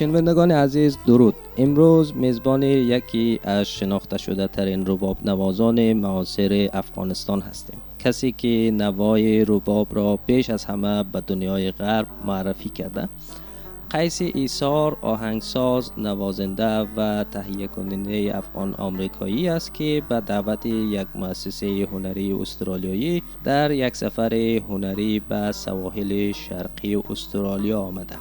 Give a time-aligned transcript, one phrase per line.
[0.00, 1.34] شنوندگان عزیز درود.
[1.58, 7.78] امروز میزبان یکی از شناخته شده ترین رباب نوازان معاصر افغانستان هستیم.
[7.98, 13.08] کسی که نوای رباب را بیش از همه به دنیای غرب معرفی کرده.
[13.90, 21.88] قیس ایسار آهنگساز نوازنده و تهیه کننده افغان آمریکایی است که به دعوت یک مؤسسه
[21.92, 24.34] هنری استرالیایی در یک سفر
[24.68, 28.16] هنری به سواحل شرقی استرالیا آمده.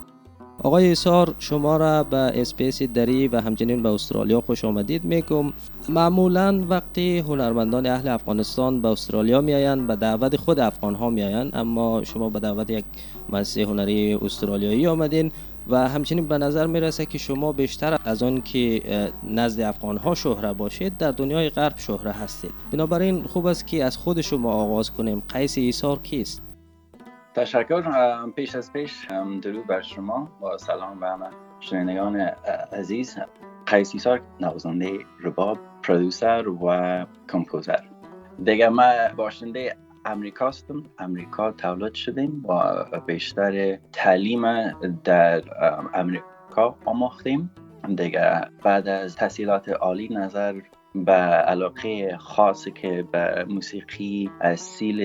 [0.64, 5.54] آقای ایسار شما را به SBS دری و همچنین به استرالیا خوش آمدید میگم
[5.90, 12.04] معمولا وقتی هنرمندان اهل افغانستان به استرالیا میآیند به دعوت خود افغان ها میآیند اما
[12.04, 12.86] شما به دعوت یک
[13.30, 15.32] مؤسسه هنری استرالیایی آمدین
[15.70, 18.82] و همچنین به نظر می‌رسه که شما بیشتر از آن که
[19.24, 22.52] نزد افغان ها شهره باشید در دنیای غرب شهره هستید.
[22.72, 25.24] بنابراین خوب است که از خود شما آغاز کنیم.
[25.30, 26.49] قیس ایسار کیست؟
[27.36, 27.84] تشکر
[28.36, 29.06] پیش از پیش
[29.42, 30.30] درود بر شما.
[30.42, 32.16] با سلام به همه شنوندگان
[32.74, 33.18] عزیز.
[33.66, 37.80] قیس ایسار نوازنده رباب پرودوسر و کمپوزر
[38.44, 42.46] دیگه ما باشنده امریکا هستم امریکا تولد شدیم.
[42.46, 44.72] و بیشتر تعلیم
[45.04, 45.44] در
[45.94, 47.52] امریکا آموختیم.
[47.96, 50.62] دیگه بعد از تحصیلات عالی نظر
[50.96, 55.02] به علاقه خاصی که به موسیقی اصیل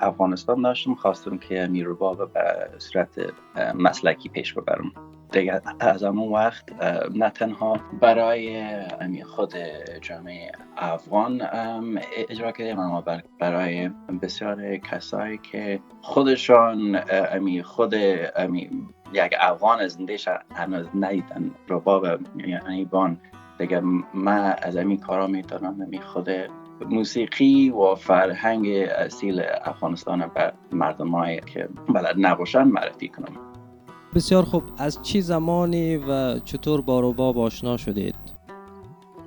[0.00, 3.08] افغانستان داشتم خواستم که میروبا به صورت
[3.74, 4.92] مسلکی پیش ببرم.
[5.32, 6.64] دیگه از اون وقت
[7.14, 8.64] نه تنها برای
[9.24, 9.54] خود
[10.00, 11.42] جامعه افغان
[12.28, 13.04] اجرا کردیم اما
[13.40, 13.90] برای
[14.22, 17.94] بسیار کسایی که خودشان امی خود
[18.36, 18.70] امی
[19.12, 22.06] یک افغان زندهش هنوز ندیدن رباب
[22.36, 23.20] یعنی بان.
[23.58, 23.80] دیگه
[24.14, 26.28] من از این کارا می‌تونم نمی خود
[26.90, 28.66] موسیقی و فرهنگ
[28.98, 33.36] اصیل افغانستان به مردم که بلد نباشن معرفی کنم.
[34.14, 34.62] بسیار خوب.
[34.78, 38.14] از چی زمانی و چطور با رباب آشنا شدید؟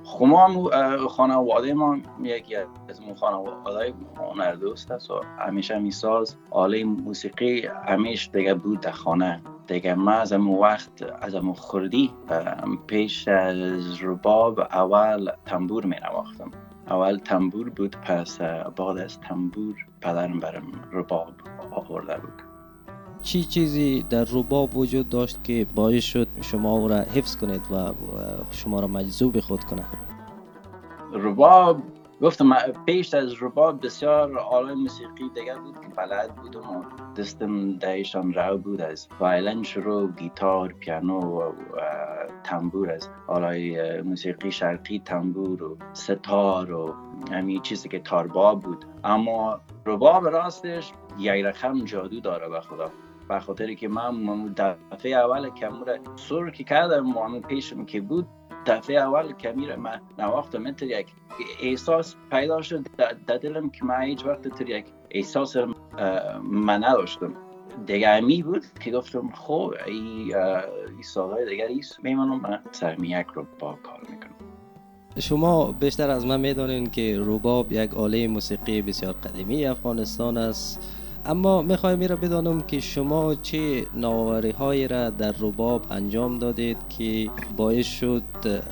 [0.04, 0.70] خب ما
[1.08, 8.30] خانواده ما یکی از اون خانواده هنر دوست است و همیشه میساز آله موسیقی همیش
[8.32, 9.42] دیگه بود در خانه.
[9.66, 10.90] دیگه ما از اون وقت
[11.20, 12.10] از اون خوردی
[12.86, 16.50] پیش از رباب اول تنبور می نواختم.
[16.86, 21.32] اول تنبور بود پس بعد از تنبور پدرم برم رباب
[21.70, 22.42] آورده بود.
[23.22, 27.92] چی چیزی در رباب وجود داشت که باعث شد شما را حفظ کنید و
[28.50, 29.84] شما را مجذوب خود کنه؟
[31.12, 31.82] رباب
[32.22, 32.56] گفتم
[32.86, 36.84] پیش از رباب بسیار آلای موسیقی دیگر بود که بلد بودم و
[37.16, 38.80] دستم دهشان رو بود.
[38.80, 41.52] از وایلن شروع گیتار پیانو و
[42.44, 46.94] تنبور از آلای موسیقی شرقی تنبور و ستار و
[47.32, 48.84] همین چیزی که تارباب بود.
[49.04, 52.90] اما رباب راستش یک رقم جادو داره به خدا.
[53.28, 55.68] به خاطر که من دفعه اول که
[56.16, 58.26] سر که کردم و پیشم که بود
[58.66, 61.06] دفعه اول که میره من نواخت من یک
[61.62, 62.86] احساس پیدا شد.
[63.26, 65.56] در دلم که من هیچ وقت تر یک احساس
[66.42, 67.34] من نداشتم.
[67.86, 69.94] دیگه امی بود که گفتم خب ای,
[70.34, 74.30] ای سالهای دیگر ایست میمانم من سرمی رو با کار می‌کنم.
[75.18, 81.01] شما بیشتر از من می‌دانین که روباب یک آله موسیقی بسیار قدیمی افغانستان است.
[81.26, 87.30] اما می‌خوایم میره بدانم که شما چه نوآوری هایی را در رباب انجام دادید که
[87.56, 88.22] باعث شد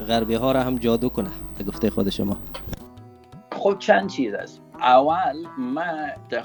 [0.09, 2.37] غربی ها را هم جادو کنه؟ به گفته خود شما.
[3.53, 4.63] خب چند چیز است.
[4.81, 6.43] اول من در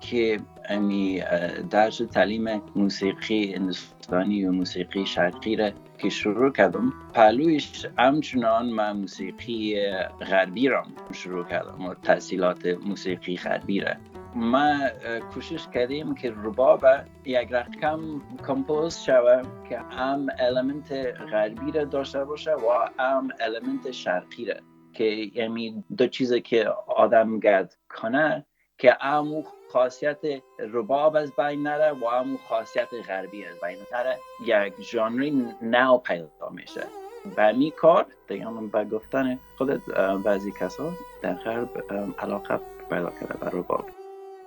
[0.00, 1.22] که امی
[1.70, 9.76] درس تعلیم موسیقی هندوستانی و موسیقی شرقی را که شروع کردم پهلویش همچنان من موسیقی
[10.20, 13.92] غربی را شروع کردم و تحصیلات موسیقی غربی را.
[14.34, 14.78] ما
[15.34, 16.84] کوشش کردیم که رباب
[17.24, 20.92] یک رقم compose شود که هم element
[21.32, 24.54] غربی را داشته باشه و هم element شرقی را.
[24.92, 28.46] که یعنی دو چیزی که آدم گرد کنه
[28.78, 29.42] که همو
[29.72, 30.18] خاصیت
[30.58, 34.18] رباب از بین نره و همو خاصیت غربی از بین نره.
[34.46, 36.82] یک ژانری نو پیدا میشه.
[37.36, 39.80] به می کار دیگه به گفتن خودت
[40.24, 40.92] بعضی کسا
[41.22, 41.68] در غرب
[42.18, 43.84] علاقه پیدا کرده به رباب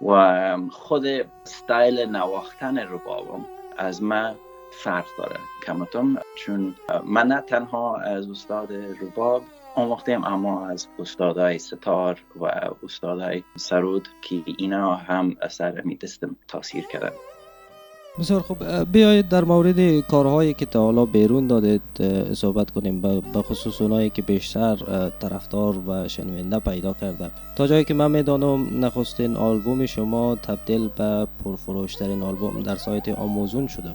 [0.02, 1.06] و خود
[1.44, 3.46] ستایل نواختن ربابم
[3.78, 4.36] از من
[4.72, 5.40] فرق داره.
[5.66, 6.76] کمتون چون
[7.06, 9.44] من نه تنها از استاد رباب
[9.76, 12.46] آموختیم اما از استادای ستار و
[12.84, 17.12] استادای سرود که اینا هم اثر می دستم تاثیر کردن.
[18.20, 18.64] بسیار خوب.
[18.92, 21.82] بیایید در مورد کارهایی که تا حالا بیرون دادید
[22.34, 23.02] صحبت کنیم.
[23.02, 24.76] به خصوص اونایی که بیشتر
[25.20, 31.28] طرفدار و شنونده پیدا کرده تا جایی که من می‌دانم نخستین آلبوم شما تبدیل به
[31.44, 33.92] پرفروشترین آلبوم در سایت آموزون شده.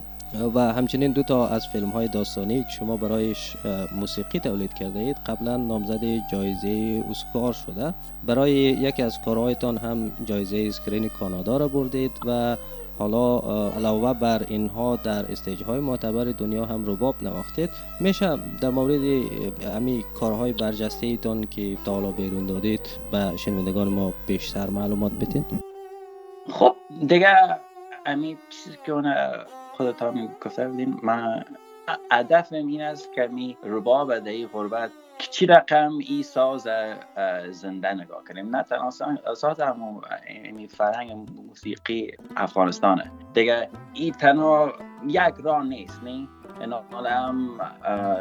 [0.55, 3.56] و همچنین دو تا از فیلم های داستانی که شما برایش
[4.00, 6.00] موسیقی تولید کرده اید قبلا نامزد
[6.32, 7.94] جایزه اسکار شده.
[8.26, 12.56] برای یکی از کارهایتان هم جایزه اسکرین کانادا را بردید و
[13.00, 13.38] حالا
[13.76, 17.70] علاوه بر اینها در stage های معتبر دنیا هم رباب نواختید.
[18.00, 19.00] میشه در مورد
[19.75, 22.81] امی کارهای برجسته ایتان که تا حالا بیرون دادید
[23.12, 25.44] به شنوندگان ما بیشتر معلومات بدین؟
[26.50, 26.76] خب
[27.06, 27.37] دیگه
[28.06, 29.14] امی چیزی که اون
[29.76, 30.67] خودت هم گفته
[31.03, 31.44] من
[32.13, 36.69] هدفم این است که می رباب در غربت چی رقم ای ساز
[37.51, 38.57] زنده نگاه کنیم.
[38.57, 38.91] نه تنها
[39.35, 40.01] ساز هم
[40.45, 41.11] یعنی فرهنگ
[41.47, 44.73] موسیقی افغانستانه دیگه ای تنها
[45.07, 46.29] یک راه نیست نه؟
[46.61, 46.73] این
[47.07, 47.61] هم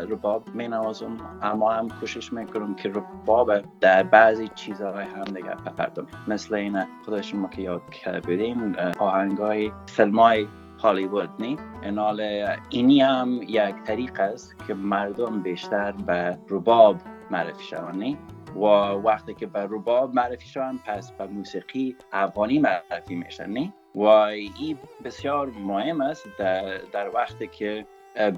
[0.09, 6.07] رباب می نوازم اما هم کوشش می‌کنم که رباب در بعضی چیزهای هم دیگه پردم
[6.27, 7.81] مثل این خدا شما که یاد
[8.27, 10.47] بدین آهنگای فیلمای
[10.81, 11.57] هالیوود نی.
[11.83, 12.21] انال
[12.69, 16.95] اینی هم یک طریق است که مردم بیشتر به رباب
[17.31, 18.17] معرفی شوند
[18.55, 18.59] و
[19.07, 23.73] وقتی که به رباب معرفی شوند پس به موسیقی افغانی معرفی میشن نی.
[23.95, 27.85] و این بسیار مهم است در, در وقتی که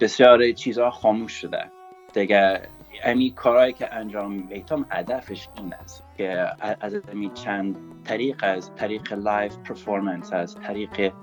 [0.02, 1.72] بسیار چیزها خاموش شده.
[2.14, 2.62] دیگه
[3.04, 6.48] امی کارهایی که انجام میتم هدفش این است که
[6.82, 11.14] از امی چند طریق از طریق live performance از طریق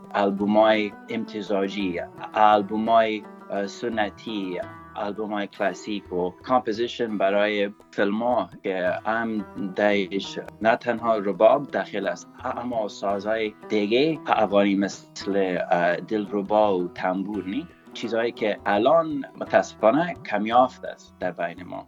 [0.40, 2.00] های امتزاجی
[2.34, 3.22] های
[3.66, 4.60] سنتی
[5.30, 9.44] های کلاسیک و composition برای فیلم ها که هم
[9.76, 15.58] دایش نه تنها رباب داخل است اما سازهای دیگه افغانی مثل
[16.08, 21.86] دل ربا و تنبور نی چیزهایی که الان متاسفانه کمیافت است در بین ما.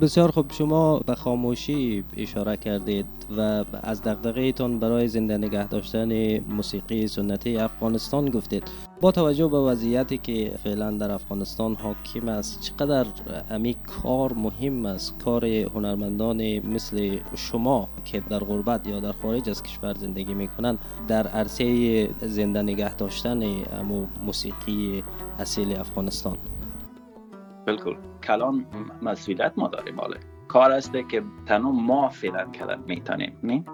[0.00, 0.52] بسیار خوب.
[0.52, 3.06] شما به خاموشی اشاره کردید
[3.36, 8.62] و از دغدغه‌تان برای زنده نگه داشتن موسیقی سنتی افغانستان گفتید.
[9.00, 13.06] با توجه به وضعیتی که فعلا در افغانستان حاکم است چقدر
[13.50, 19.62] امی کار مهم است؟ کار هنرمندان مثل شما که در غربت یا در خارج از
[19.62, 20.78] کشور زندگی می‌کنند
[21.08, 23.42] در عرصه زنده نگه داشتن
[23.72, 25.04] امو موسیقی
[25.40, 26.36] اصیل افغانستان.
[27.66, 28.66] بالکل کلان
[29.02, 30.16] مسئولیت ما داریم حالا.
[30.48, 33.64] کار است که تنها ما فعلا کردن می‌تونیم نه؟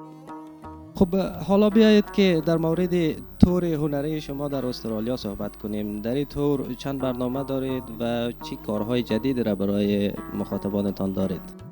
[0.95, 1.17] خب
[1.49, 2.95] حالا بیایید که در مورد
[3.39, 6.03] تور هنری شما در استرالیا صحبت کنیم.
[6.03, 11.67] در این تور چند برنامه دارید و چی کارهای جدید را برای مخاطبانتان دارید؟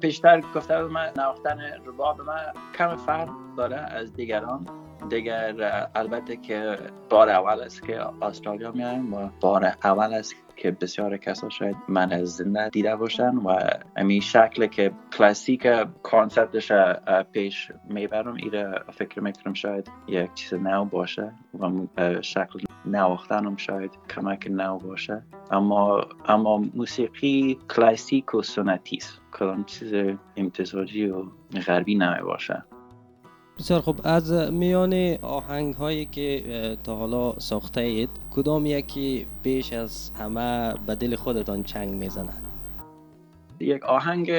[0.00, 4.66] پیشتر گفته من نواختن رباب من کم فرق داره از دیگران.
[5.08, 6.76] دیگر البته که
[7.10, 12.12] بار اول است که استرالیا میایم و بار اول است که بسیار کسا شاید من
[12.12, 13.58] از زنده دیده باشن و
[13.96, 15.66] امی شکل که کلاسیک
[16.02, 16.72] concept ش
[17.32, 21.86] پیش می‌برم ایره فکر می‌کنم شاید یک چیز نو باشه و
[22.22, 25.22] شکل نواختنم شاید کمک نو باشه.
[25.50, 31.24] اما اما موسیقی کلاسیک و سنتیست کدام چیز امتزاجی و
[31.66, 32.64] غربی نمی باشه.
[33.60, 34.00] بسیار خوب.
[34.04, 40.94] از میان آهنگ هایی که تا حالا ساخته اید کدام یکی بیش از همه به
[40.94, 42.32] دل خودتان چنگ می‌زنه؟
[43.60, 44.32] یک آهنگ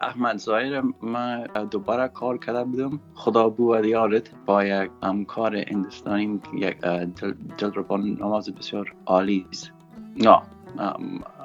[0.00, 3.00] احمد زایر من دوباره کار کرده بودم.
[3.14, 4.30] خدا بو و دیارت.
[4.46, 7.82] با یک همکار اندستانی یک دل
[8.20, 9.72] نماز بسیار عالی است.
[10.16, 10.40] نه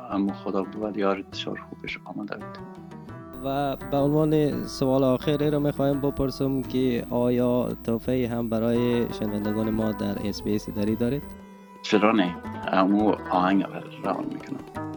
[0.10, 2.58] اما خدا بو و دیارت بسیار خوبش آمده بود.
[3.46, 9.92] و به عنوان سوال آخر رو می‌خوایم بپرسم که آیا توفه هم برای شنوندگان ما
[9.92, 11.24] در اس بی داری دارید؟
[11.82, 12.36] چرا نه؟
[12.68, 13.64] امو آهنگ
[14.04, 14.93] روان می‌کنم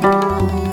[0.00, 0.67] Música